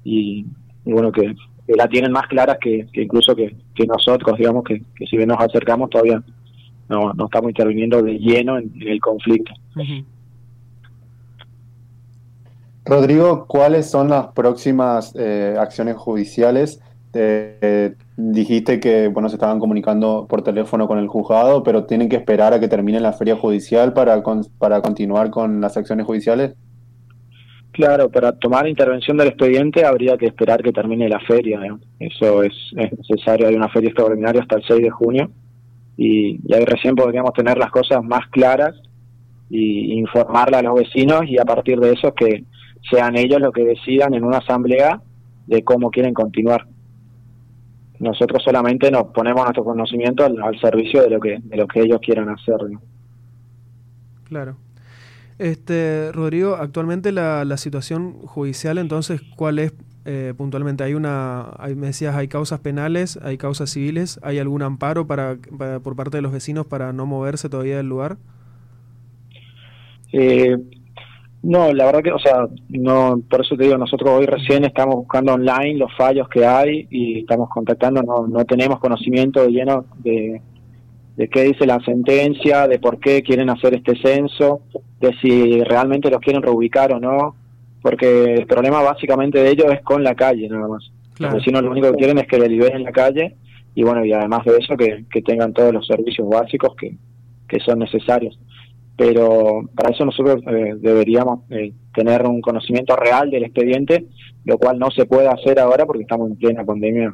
y, 0.04 0.46
bueno, 0.84 1.10
que, 1.12 1.34
la 1.68 1.88
tienen 1.88 2.12
más 2.12 2.28
clara 2.28 2.58
que, 2.60 2.86
incluso 2.92 3.34
que, 3.34 3.56
nosotros, 3.86 4.38
digamos, 4.38 4.64
que, 4.64 4.82
si 5.08 5.16
bien 5.16 5.28
nos 5.28 5.40
acercamos 5.40 5.90
todavía 5.90 6.22
no, 6.88 7.12
no 7.14 7.24
estamos 7.24 7.50
interviniendo 7.50 8.02
de 8.02 8.18
lleno 8.18 8.58
en, 8.58 8.72
el 8.80 9.00
conflicto. 9.00 9.52
Rodrigo, 12.84 13.46
¿cuáles 13.48 13.90
son 13.90 14.08
las 14.08 14.28
próximas 14.28 15.12
eh, 15.18 15.56
acciones 15.58 15.96
judiciales? 15.96 16.80
Dijiste 18.16 18.80
que 18.80 19.08
bueno 19.08 19.28
se 19.28 19.36
estaban 19.36 19.58
comunicando 19.58 20.26
por 20.28 20.42
teléfono 20.42 20.86
con 20.88 20.98
el 20.98 21.08
juzgado, 21.08 21.62
pero 21.62 21.84
tienen 21.84 22.08
que 22.08 22.16
esperar 22.16 22.54
a 22.54 22.60
que 22.60 22.68
termine 22.68 23.00
la 23.00 23.12
feria 23.12 23.36
judicial 23.36 23.92
para, 23.92 24.22
para 24.58 24.80
continuar 24.80 25.30
con 25.30 25.60
las 25.60 25.76
acciones 25.76 26.06
judiciales. 26.06 26.54
Claro, 27.72 28.10
para 28.10 28.32
tomar 28.32 28.66
intervención 28.66 29.18
del 29.18 29.28
expediente 29.28 29.84
habría 29.84 30.16
que 30.16 30.26
esperar 30.26 30.62
que 30.62 30.72
termine 30.72 31.10
la 31.10 31.20
feria. 31.20 31.60
Eso 31.98 32.42
es, 32.42 32.54
necesario. 32.72 33.48
Hay 33.48 33.54
una 33.54 33.68
feria 33.68 33.90
extraordinaria 33.90 34.40
hasta 34.40 34.56
el 34.56 34.64
6 34.66 34.82
de 34.82 34.90
junio 34.90 35.30
y, 35.94 36.40
y 36.42 36.54
ahí 36.54 36.64
recién 36.64 36.94
podríamos 36.94 37.34
tener 37.34 37.58
las 37.58 37.70
cosas 37.70 38.02
más 38.02 38.26
claras 38.30 38.74
y 39.50 39.92
informarle 39.92 40.56
a 40.56 40.62
los 40.62 40.74
vecinos 40.74 41.22
y 41.28 41.38
a 41.38 41.44
partir 41.44 41.78
de 41.78 41.92
eso 41.92 42.14
que 42.14 42.44
sean 42.90 43.16
ellos 43.16 43.40
los 43.40 43.52
que 43.52 43.64
decidan 43.64 44.14
en 44.14 44.24
una 44.24 44.38
asamblea 44.38 45.02
de 45.46 45.62
cómo 45.62 45.90
quieren 45.90 46.14
continuar. 46.14 46.66
Nosotros 47.98 48.42
solamente 48.42 48.90
nos 48.90 49.08
ponemos 49.08 49.42
nuestro 49.42 49.64
conocimiento 49.64 50.24
al, 50.24 50.58
servicio 50.60 51.02
de 51.02 51.10
lo 51.10 51.20
que 51.20 51.38
de 51.42 51.56
lo 51.56 51.66
que 51.66 51.80
ellos 51.80 52.00
quieran 52.00 52.28
hacer. 52.28 52.56
Claro. 54.24 54.56
Este, 55.38 56.10
Rodrigo, 56.12 56.56
actualmente 56.56 57.12
la, 57.12 57.44
la 57.44 57.56
situación 57.58 58.14
judicial, 58.26 58.78
entonces, 58.78 59.20
¿cuál 59.36 59.58
es 59.58 59.74
eh, 60.08 60.34
puntualmente? 60.36 60.84
¿Hay 60.84 60.94
una, 60.94 61.50
hay, 61.58 61.74
me 61.74 61.88
decías, 61.88 62.14
hay 62.14 62.28
causas 62.28 62.60
penales, 62.60 63.18
hay 63.22 63.36
causas 63.38 63.70
civiles, 63.70 64.20
hay 64.22 64.38
algún 64.38 64.62
amparo 64.62 65.08
para, 65.08 65.36
por 65.82 65.96
parte 65.96 66.18
de 66.18 66.22
los 66.22 66.30
vecinos 66.30 66.64
para 66.64 66.92
no 66.92 67.06
moverse 67.06 67.48
todavía 67.48 67.76
del 67.76 67.88
lugar? 67.88 68.16
Eh, 70.12 70.56
no, 71.46 71.72
la 71.72 71.86
verdad 71.86 72.02
que, 72.02 72.10
o 72.10 72.18
sea, 72.18 72.48
no, 72.70 73.22
por 73.30 73.42
eso 73.42 73.56
te 73.56 73.62
digo, 73.62 73.78
nosotros 73.78 74.10
hoy 74.10 74.26
recién 74.26 74.64
estamos 74.64 74.96
buscando 74.96 75.34
online 75.34 75.74
los 75.74 75.94
fallos 75.96 76.28
que 76.28 76.44
hay 76.44 76.88
y 76.90 77.20
estamos 77.20 77.48
contactando, 77.50 78.02
no, 78.02 78.26
no 78.26 78.44
tenemos 78.44 78.80
conocimiento 78.80 79.44
de 79.44 79.52
lleno 79.52 79.84
de, 79.98 80.42
de 81.16 81.28
qué 81.28 81.42
dice 81.42 81.64
la 81.64 81.78
sentencia, 81.84 82.66
de 82.66 82.80
por 82.80 82.98
qué 82.98 83.22
quieren 83.22 83.48
hacer 83.48 83.76
este 83.76 83.94
censo, 84.02 84.62
de 84.98 85.14
si 85.20 85.62
realmente 85.62 86.10
los 86.10 86.18
quieren 86.18 86.42
reubicar 86.42 86.92
o 86.92 86.98
no, 86.98 87.36
porque 87.80 88.34
el 88.34 88.46
problema 88.48 88.82
básicamente 88.82 89.40
de 89.40 89.50
ellos 89.50 89.72
es 89.72 89.82
con 89.82 90.02
la 90.02 90.16
calle 90.16 90.48
nada 90.48 90.66
más. 90.66 90.90
Los 91.20 91.32
vecinos 91.32 91.62
lo 91.62 91.70
único 91.70 91.92
que 91.92 91.98
quieren 91.98 92.18
es 92.18 92.26
que 92.26 92.40
le 92.40 92.48
liberen 92.48 92.82
la 92.82 92.90
calle 92.90 93.36
y 93.72 93.84
bueno, 93.84 94.04
y 94.04 94.12
además 94.12 94.44
de 94.44 94.56
eso 94.56 94.76
que, 94.76 95.04
que 95.08 95.22
tengan 95.22 95.52
todos 95.52 95.72
los 95.72 95.86
servicios 95.86 96.28
básicos 96.28 96.74
que, 96.74 96.96
que 97.46 97.60
son 97.60 97.78
necesarios 97.78 98.36
pero 98.96 99.68
para 99.74 99.90
eso 99.90 100.04
nosotros 100.04 100.42
eh, 100.46 100.74
deberíamos 100.78 101.40
eh, 101.50 101.72
tener 101.94 102.22
un 102.26 102.40
conocimiento 102.40 102.96
real 102.96 103.30
del 103.30 103.44
expediente, 103.44 104.06
lo 104.44 104.58
cual 104.58 104.78
no 104.78 104.90
se 104.90 105.04
puede 105.04 105.28
hacer 105.28 105.58
ahora 105.60 105.84
porque 105.86 106.02
estamos 106.02 106.30
en 106.30 106.36
plena 106.36 106.64
pandemia. 106.64 107.12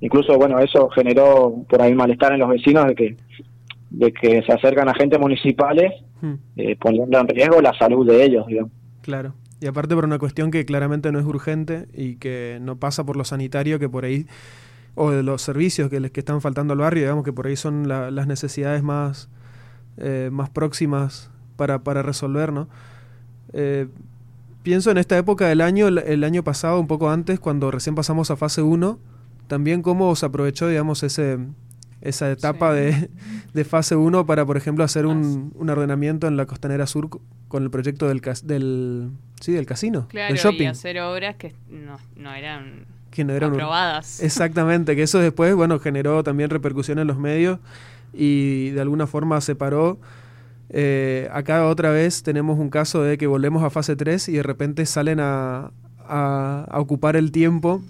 Incluso, 0.00 0.36
bueno, 0.36 0.58
eso 0.58 0.88
generó 0.90 1.64
por 1.68 1.82
ahí 1.82 1.94
malestar 1.94 2.32
en 2.32 2.40
los 2.40 2.48
vecinos 2.48 2.86
de 2.86 2.94
que 2.94 3.16
de 3.94 4.12
que 4.12 4.42
se 4.42 4.52
acercan 4.52 4.88
agentes 4.88 5.20
municipales 5.20 5.92
hmm. 6.20 6.32
eh, 6.56 6.76
poniendo 6.80 7.18
en 7.18 7.28
riesgo 7.28 7.60
la 7.60 7.72
salud 7.78 8.06
de 8.06 8.24
ellos, 8.24 8.46
digamos. 8.46 8.72
Claro. 9.02 9.34
Y 9.60 9.66
aparte 9.66 9.94
por 9.94 10.04
una 10.04 10.18
cuestión 10.18 10.50
que 10.50 10.64
claramente 10.64 11.12
no 11.12 11.20
es 11.20 11.24
urgente 11.24 11.86
y 11.94 12.16
que 12.16 12.58
no 12.60 12.76
pasa 12.76 13.04
por 13.04 13.16
lo 13.16 13.24
sanitario, 13.24 13.78
que 13.78 13.88
por 13.88 14.04
ahí, 14.04 14.26
o 14.94 15.10
de 15.10 15.22
los 15.22 15.42
servicios 15.42 15.90
que 15.90 16.00
les 16.00 16.10
que 16.10 16.20
están 16.20 16.40
faltando 16.40 16.72
al 16.72 16.80
barrio, 16.80 17.04
digamos 17.04 17.24
que 17.24 17.32
por 17.32 17.46
ahí 17.46 17.56
son 17.56 17.88
las 17.88 18.26
necesidades 18.26 18.82
más, 18.82 19.30
eh, 19.96 20.28
más 20.32 20.50
próximas 20.50 21.30
para, 21.56 21.80
para 21.82 22.02
resolver, 22.02 22.52
¿no? 22.52 22.68
Eh, 23.52 23.86
pienso 24.62 24.90
en 24.90 24.98
esta 24.98 25.16
época 25.16 25.46
del 25.46 25.60
año, 25.60 25.86
el, 25.86 26.24
año 26.24 26.42
pasado, 26.42 26.80
un 26.80 26.88
poco 26.88 27.10
antes, 27.10 27.38
cuando 27.38 27.70
recién 27.70 27.94
pasamos 27.94 28.30
a 28.30 28.36
fase 28.36 28.62
1, 28.62 28.98
también 29.46 29.82
cómo 29.82 30.16
se 30.16 30.26
aprovechó, 30.26 30.66
digamos, 30.66 31.02
ese, 31.02 31.38
esa 32.00 32.30
etapa 32.30 32.72
de, 32.72 33.08
de, 33.52 33.64
fase 33.64 33.94
1 33.94 34.26
para, 34.26 34.44
por 34.44 34.56
ejemplo, 34.56 34.82
hacer 34.82 35.06
un, 35.06 35.52
un, 35.54 35.70
ordenamiento 35.70 36.26
en 36.26 36.36
la 36.36 36.46
costanera 36.46 36.86
sur 36.86 37.08
con 37.46 37.62
el 37.62 37.70
proyecto 37.70 38.08
del, 38.08 38.20
del, 38.42 39.10
sí, 39.40 39.52
del 39.52 39.66
casino, 39.66 40.08
claro, 40.08 40.34
shopping. 40.34 40.64
y 40.64 40.66
hacer 40.66 40.98
obras 41.00 41.36
que 41.36 41.54
no, 41.68 41.98
no 42.16 42.32
eran 42.34 42.86
que 43.10 43.22
no 43.22 43.32
eran 43.32 43.52
aprobadas. 43.52 44.20
Exactamente, 44.20 44.96
que 44.96 45.04
eso 45.04 45.20
después, 45.20 45.54
bueno, 45.54 45.78
generó 45.78 46.24
también 46.24 46.50
repercusión 46.50 46.98
en 46.98 47.06
los 47.06 47.16
medios 47.16 47.60
y 48.14 48.70
de 48.70 48.80
alguna 48.80 49.06
forma 49.06 49.40
se 49.40 49.54
paró. 49.54 49.98
Eh, 50.70 51.28
acá 51.32 51.66
otra 51.66 51.90
vez 51.90 52.22
tenemos 52.22 52.58
un 52.58 52.70
caso 52.70 53.02
de 53.02 53.18
que 53.18 53.26
volvemos 53.26 53.62
a 53.62 53.70
fase 53.70 53.96
3 53.96 54.28
y 54.28 54.32
de 54.32 54.42
repente 54.42 54.86
salen 54.86 55.20
a, 55.20 55.70
a, 55.98 56.66
ocupar 56.80 57.16
el 57.16 57.32
tiempo. 57.32 57.82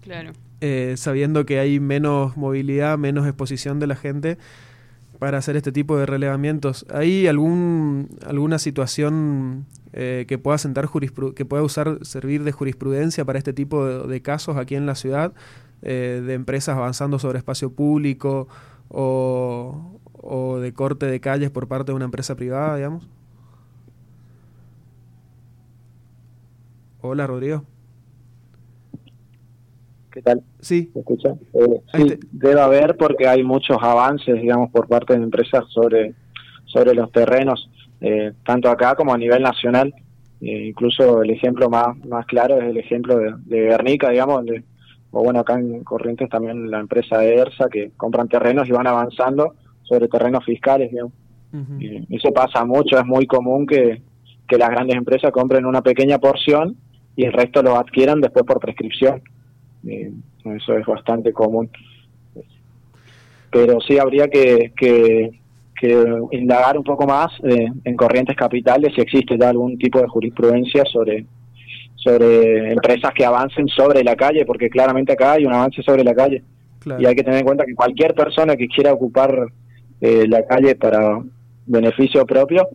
Claro. 0.00 0.32
Eh, 0.60 0.94
sabiendo 0.96 1.44
que 1.44 1.58
hay 1.58 1.80
menos 1.80 2.36
movilidad, 2.36 2.96
menos 2.96 3.26
exposición 3.26 3.80
de 3.80 3.86
la 3.86 3.96
gente 3.96 4.38
para 5.18 5.38
hacer 5.38 5.56
este 5.56 5.72
tipo 5.72 5.96
de 5.98 6.06
relevamientos. 6.06 6.86
¿Hay 6.92 7.26
algún, 7.26 8.08
alguna 8.24 8.58
situación 8.58 9.66
eh, 9.92 10.24
que 10.26 10.38
pueda 10.38 10.58
sentar 10.58 10.88
que 11.34 11.44
pueda 11.44 11.62
usar 11.62 11.98
servir 12.02 12.44
de 12.44 12.52
jurisprudencia 12.52 13.24
para 13.24 13.38
este 13.38 13.52
tipo 13.52 14.06
de, 14.06 14.22
casos 14.22 14.56
aquí 14.56 14.74
en 14.74 14.86
la 14.86 14.94
ciudad, 14.94 15.32
de 15.82 16.32
empresas 16.34 16.76
avanzando 16.76 17.18
sobre 17.18 17.38
espacio 17.38 17.72
público 17.72 18.46
o, 18.92 20.58
de 20.60 20.72
corte 20.72 21.06
de 21.06 21.20
calles 21.20 21.50
por 21.50 21.68
parte 21.68 21.92
de 21.92 21.96
una 21.96 22.04
empresa 22.04 22.36
privada, 22.36 22.76
digamos? 22.76 23.08
Hola, 27.00 27.26
Rodrigo. 27.26 27.64
¿Qué 30.12 30.22
tal? 30.22 30.42
Sí. 30.60 30.90
¿Me 30.94 31.00
escucha? 31.00 31.30
Eh, 31.54 31.80
sí, 31.94 32.20
debe 32.30 32.60
haber 32.60 32.96
porque 32.96 33.26
hay 33.26 33.42
muchos 33.42 33.78
avances, 33.80 34.40
digamos, 34.40 34.70
por 34.70 34.86
parte 34.86 35.16
de 35.16 35.22
empresas 35.22 35.64
sobre, 35.70 36.14
sobre 36.66 36.94
los 36.94 37.10
terrenos, 37.10 37.70
eh, 38.00 38.32
tanto 38.44 38.68
acá 38.68 38.94
como 38.94 39.14
a 39.14 39.18
nivel 39.18 39.42
nacional. 39.42 39.92
Eh, 40.42 40.66
incluso 40.68 41.22
el 41.22 41.30
ejemplo 41.30 41.70
más, 41.70 41.96
más 42.04 42.26
claro 42.26 42.58
es 42.60 42.64
el 42.64 42.76
ejemplo 42.76 43.16
de, 43.16 43.34
de 43.46 43.68
Guernica, 43.68 44.10
digamos, 44.10 44.36
donde 44.36 44.64
o 45.12 45.22
bueno, 45.22 45.40
acá 45.40 45.58
en 45.58 45.84
Corrientes 45.84 46.28
también 46.30 46.70
la 46.70 46.80
empresa 46.80 47.22
ERSA, 47.22 47.68
que 47.68 47.92
compran 47.96 48.28
terrenos 48.28 48.66
y 48.68 48.72
van 48.72 48.86
avanzando 48.86 49.54
sobre 49.82 50.08
terrenos 50.08 50.44
fiscales, 50.44 50.90
digamos. 50.90 51.12
y 51.78 52.16
eso 52.16 52.32
pasa 52.32 52.64
mucho, 52.64 52.98
es 52.98 53.04
muy 53.04 53.26
común 53.26 53.66
que, 53.66 54.02
las 54.48 54.68
grandes 54.68 54.96
empresas 54.96 55.32
compren 55.32 55.64
una 55.64 55.80
pequeña 55.80 56.18
porción 56.18 56.76
y 57.16 57.24
el 57.24 57.32
resto 57.32 57.62
lo 57.62 57.78
adquieran 57.78 58.20
después 58.20 58.44
por 58.44 58.60
prescripción. 58.60 59.22
eso 59.82 60.76
es 60.76 60.86
bastante 60.86 61.32
común. 61.32 61.70
Pero 63.50 63.80
sí 63.80 63.98
habría 63.98 64.28
que, 64.28 64.72
que, 64.76 65.30
indagar 66.32 66.76
un 66.76 66.84
poco 66.84 67.06
más 67.06 67.32
eh, 67.42 67.66
en 67.82 67.96
corrientes 67.96 68.36
capitales 68.36 68.92
si 68.94 69.00
existe 69.00 69.36
ya 69.36 69.48
algún 69.48 69.76
tipo 69.78 70.00
de 70.00 70.06
jurisprudencia 70.06 70.84
sobre 70.84 71.26
sobre 72.02 72.72
empresas 72.72 73.12
que 73.14 73.24
avancen 73.24 73.68
sobre 73.68 74.02
la 74.02 74.16
calle, 74.16 74.44
porque 74.44 74.68
claramente 74.68 75.12
acá 75.12 75.32
hay 75.32 75.44
un 75.44 75.52
avance 75.52 75.82
sobre 75.82 76.04
la 76.04 76.14
calle. 76.14 76.42
Y 76.98 77.06
hay 77.06 77.14
que 77.14 77.22
tener 77.22 77.40
en 77.40 77.46
cuenta 77.46 77.64
que 77.64 77.74
cualquier 77.74 78.12
persona 78.14 78.56
que 78.56 78.66
quiera 78.66 78.92
ocupar 78.92 79.46
eh, 80.00 80.26
la 80.26 80.44
calle 80.44 80.74
para 80.74 81.22
beneficio 81.66 82.26
propio, 82.26 82.68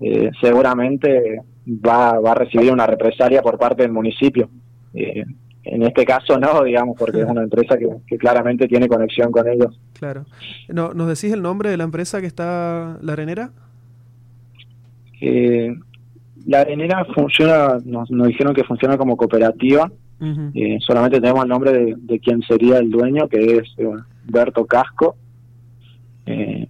eh, 0.00 0.30
seguramente 0.40 1.40
va, 1.66 2.18
va 2.18 2.32
a 2.32 2.34
recibir 2.34 2.72
una 2.72 2.86
represalia 2.86 3.42
por 3.42 3.58
parte 3.58 3.82
del 3.82 3.92
municipio. 3.92 4.50
Eh, 4.92 5.24
en 5.64 5.82
este 5.82 6.04
caso 6.04 6.38
no, 6.38 6.62
digamos, 6.64 6.96
porque 6.98 7.20
es 7.20 7.26
una 7.26 7.42
empresa 7.42 7.76
que, 7.78 8.18
claramente 8.18 8.66
tiene 8.66 8.88
conexión 8.88 9.30
con 9.30 9.48
ellos. 9.48 9.78
Claro. 9.94 10.26
No, 10.68 10.92
¿Nos 10.92 11.08
decís 11.08 11.32
el 11.32 11.42
nombre 11.42 11.70
de 11.70 11.76
la 11.76 11.84
empresa 11.84 12.20
que 12.20 12.26
está, 12.26 12.98
la 13.00 13.12
arenera? 13.12 13.50
La 16.46 16.60
arenera 16.60 17.04
funciona, 17.14 17.78
nos, 17.84 18.08
dijeron 18.08 18.54
que 18.54 18.64
funciona 18.64 18.96
como 18.96 19.16
cooperativa. 19.16 19.90
Eh, 20.54 20.78
solamente 20.80 21.20
tenemos 21.20 21.42
el 21.42 21.50
nombre 21.50 21.72
de, 21.72 21.94
de, 21.98 22.18
quien 22.18 22.40
sería 22.42 22.78
el 22.78 22.90
dueño, 22.90 23.28
que 23.28 23.58
es 23.58 23.74
eh, 23.76 23.86
Berto 24.24 24.64
Casco. 24.64 25.16
Eh, 26.24 26.66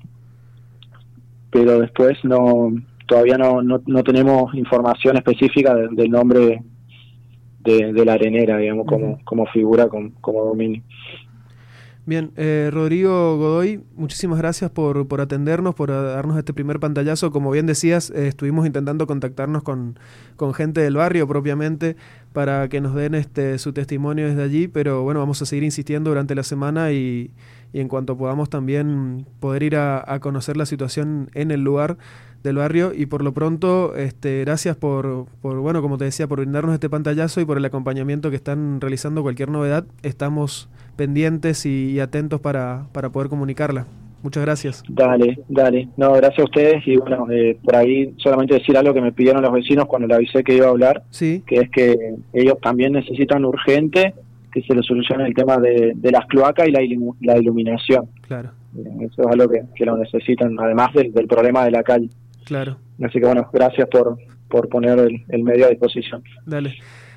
pero 1.51 1.79
después 1.81 2.19
no 2.25 2.73
todavía 3.07 3.39
no, 3.39 3.63
no, 3.63 4.03
tenemos 4.03 4.55
información 4.55 5.17
específica 5.17 5.75
del 5.75 6.11
nombre 6.11 6.63
de, 7.61 8.05
la 8.05 8.15
arenera, 8.15 8.59
digamos, 8.59 8.87
como, 8.87 9.19
como 9.25 9.47
figura, 9.47 9.89
como, 9.89 10.11
como 10.21 10.45
dominio. 10.45 10.83
Bien, 12.07 12.33
eh, 12.37 12.69
Rodrigo 12.71 13.39
Godoy, 13.39 13.83
muchísimas 13.97 14.39
gracias 14.39 14.71
por, 14.71 15.09
por, 15.09 15.23
atendernos, 15.23 15.75
por 15.75 15.89
darnos 15.89 16.37
este 16.37 16.53
primer 16.53 16.79
pantallazo. 16.79 17.31
Como 17.31 17.51
bien 17.51 17.65
decías, 17.65 18.11
eh, 18.11 18.29
estuvimos 18.29 18.67
intentando 18.67 19.07
contactarnos 19.07 19.63
con, 19.63 19.99
con, 20.37 20.53
gente 20.53 20.83
del 20.83 20.97
barrio 20.97 21.27
propiamente 21.27 21.97
para 22.35 22.69
que 22.69 22.83
nos 22.83 22.95
den 22.95 23.15
este, 23.15 23.57
su 23.59 23.73
testimonio 23.73 24.29
desde 24.29 24.43
allí, 24.43 24.69
pero 24.69 25.03
bueno, 25.03 25.21
vamos 25.21 25.41
a 25.41 25.47
seguir 25.47 25.65
insistiendo 25.65 26.11
durante 26.11 26.35
la 26.35 26.43
semana 26.43 26.93
y, 26.93 27.31
y 27.73 27.81
en 27.81 27.89
cuanto 27.89 28.19
podamos 28.19 28.51
también 28.51 29.25
poder 29.41 29.63
ir 29.63 29.77
a, 29.77 30.05
a, 30.07 30.21
conocer 30.21 30.59
la 30.59 30.67
situación 30.67 31.31
en 31.33 31.51
el 31.53 31.63
lugar 31.63 31.97
del 32.45 32.57
barrio 32.57 32.93
y 32.95 33.07
por 33.07 33.25
lo 33.25 33.33
pronto 33.33 33.97
este, 33.97 34.43
gracias 34.43 34.77
por, 34.77 35.27
por, 35.41 35.59
bueno, 35.59 35.83
como 35.83 35.99
te 35.99 36.05
decía, 36.05 36.29
por 36.29 36.39
brindarnos 36.39 36.75
este 36.75 36.89
pantallazo 36.89 37.41
y 37.41 37.45
por 37.45 37.57
el 37.57 37.65
acompañamiento 37.65 38.31
que 38.31 38.37
están 38.37 38.81
realizando 38.81 39.23
cualquier 39.23 39.51
novedad. 39.51 39.87
Estamos 40.03 40.69
pendientes 40.95 41.67
y, 41.67 41.93
y 41.93 42.01
atentos 42.01 42.41
para, 42.41 42.87
para 42.93 43.11
poder 43.11 43.29
comunicarla. 43.29 43.87
Muchas 44.23 44.43
gracias. 44.43 44.83
Dale, 44.89 45.39
dale. 45.49 45.89
No, 45.97 46.13
gracias 46.13 46.39
a 46.39 46.45
ustedes 46.45 46.87
y 46.87 46.97
bueno, 46.97 47.27
eh, 47.31 47.59
por 47.63 47.77
ahí 47.77 48.15
solamente 48.17 48.55
decir 48.55 48.77
algo 48.77 48.95
que 48.95 49.03
me 49.03 49.13
pidieron 49.13 49.43
los 49.43 49.53
vecinos 49.53 49.87
cuando 49.87 50.09
le 50.09 50.15
avisé 50.15 50.43
que 50.45 50.55
iba 50.55 50.67
a 50.67 50.71
hablar, 50.71 51.03
sí. 51.11 51.43
que 51.47 51.57
es 51.57 51.71
que 51.71 52.15
ellos 52.33 52.59
también 52.63 52.93
necesitan 52.93 53.45
urgente 53.45 54.15
que 54.53 54.63
se 54.63 54.75
les 54.75 54.87
solucione 54.87 55.27
el 55.27 55.35
tema 55.35 55.59
de, 55.59 55.93
de 55.97 56.11
las 56.11 56.27
cloacas 56.27 56.69
y 56.69 56.71
la, 56.71 56.81
ilu 56.81 57.17
la, 57.21 57.37
iluminación. 57.37 58.07
Claro. 58.23 58.51
Eso 59.01 59.23
es 59.23 59.27
algo 59.27 59.49
que, 59.49 59.63
que 59.75 59.85
lo 59.85 59.97
necesitan, 59.97 60.57
además 60.59 60.93
del, 60.95 61.13
del, 61.13 61.27
problema 61.27 61.65
de 61.65 61.73
la 61.73 61.83
calle. 61.83 62.09
Claro. 62.45 62.79
Así 63.03 63.19
que 63.19 63.27
bueno, 63.27 63.49
gracias 63.53 63.89
por, 63.89 64.19
por 64.49 64.69
poner 64.69 64.99
el, 64.99 65.25
el 65.29 65.43
medio 65.43 65.67
a 65.67 65.71
disposición. 65.71 66.23
Dale. 66.47 66.75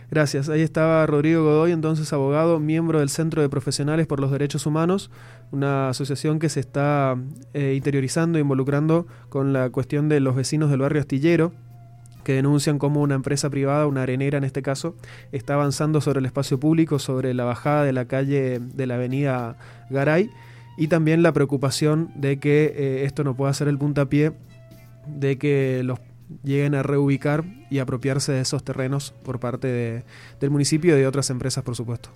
Gracias. 0.09 0.47
Ahí 0.47 0.61
estaba 0.61 1.05
Rodrigo 1.05 1.43
Godoy, 1.43 1.73
entonces 1.73 2.13
abogado, 2.13 2.59
miembro 2.59 2.99
del 2.99 3.09
Centro 3.09 3.41
de 3.41 3.49
Profesionales 3.49 4.07
por 4.07 4.21
los 4.21 4.31
Derechos 4.31 4.65
Humanos, 4.65 5.11
una 5.51 5.89
asociación 5.89 6.39
que 6.39 6.47
se 6.47 6.61
está 6.61 7.17
eh, 7.53 7.73
interiorizando 7.75 8.37
e 8.37 8.41
involucrando 8.41 9.05
con 9.27 9.51
la 9.51 9.69
cuestión 9.69 10.07
de 10.07 10.21
los 10.21 10.33
vecinos 10.35 10.69
del 10.69 10.79
barrio 10.79 11.01
Astillero, 11.01 11.51
que 12.23 12.33
denuncian 12.33 12.79
cómo 12.79 13.01
una 13.01 13.15
empresa 13.15 13.49
privada, 13.49 13.85
una 13.85 14.03
arenera 14.03 14.37
en 14.37 14.45
este 14.45 14.61
caso, 14.61 14.95
está 15.33 15.55
avanzando 15.55 15.99
sobre 15.99 16.19
el 16.19 16.25
espacio 16.25 16.57
público, 16.57 16.99
sobre 16.99 17.33
la 17.33 17.43
bajada 17.43 17.83
de 17.83 17.93
la 17.93 18.05
calle 18.05 18.59
de 18.59 18.87
la 18.87 18.95
avenida 18.95 19.57
Garay, 19.89 20.29
y 20.77 20.87
también 20.87 21.21
la 21.21 21.33
preocupación 21.33 22.11
de 22.15 22.39
que 22.39 22.73
eh, 22.77 23.03
esto 23.03 23.25
no 23.25 23.35
pueda 23.35 23.53
ser 23.53 23.67
el 23.67 23.77
puntapié 23.77 24.31
de 25.07 25.37
que 25.37 25.81
los 25.83 25.99
lleguen 26.43 26.75
a 26.75 26.83
reubicar 26.83 27.45
y 27.69 27.79
apropiarse 27.79 28.31
de 28.33 28.41
esos 28.41 28.63
terrenos 28.63 29.13
por 29.23 29.39
parte 29.39 29.67
de, 29.67 30.03
del 30.39 30.49
municipio 30.49 30.95
y 30.95 30.99
de 30.99 31.07
otras 31.07 31.29
empresas, 31.29 31.63
por 31.63 31.75
supuesto. 31.75 32.09